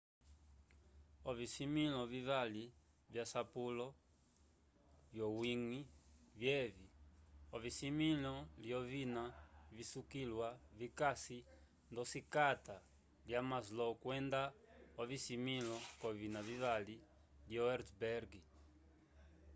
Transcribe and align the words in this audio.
ovisimĩlo 1.29 2.01
vivali 2.13 2.63
vyasapulo 3.13 3.87
vyowiñgi 5.13 5.81
vyevi 6.39 6.87
ocisimĩlo 7.55 8.33
lyovina 8.63 9.23
visukiliwa 9.75 10.49
vikasi 10.79 11.37
ndosikata 11.91 12.77
lya 13.27 13.39
maslow 13.49 13.91
kwenda 14.03 14.41
ocisimĩlo 15.01 15.75
c'ovina 15.99 16.39
vivali 16.49 16.95
lyo 17.49 17.63
hertzberg 17.71 18.31